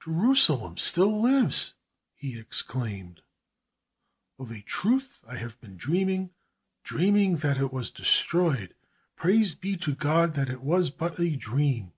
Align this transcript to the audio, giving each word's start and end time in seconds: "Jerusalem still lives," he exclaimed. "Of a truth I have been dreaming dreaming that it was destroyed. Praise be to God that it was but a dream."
"Jerusalem 0.00 0.76
still 0.76 1.20
lives," 1.20 1.74
he 2.14 2.38
exclaimed. 2.38 3.20
"Of 4.38 4.52
a 4.52 4.60
truth 4.62 5.24
I 5.26 5.34
have 5.38 5.60
been 5.60 5.76
dreaming 5.76 6.30
dreaming 6.84 7.38
that 7.38 7.58
it 7.58 7.72
was 7.72 7.90
destroyed. 7.90 8.76
Praise 9.16 9.56
be 9.56 9.76
to 9.78 9.92
God 9.96 10.34
that 10.34 10.50
it 10.50 10.60
was 10.62 10.90
but 10.90 11.18
a 11.18 11.34
dream." 11.34 11.90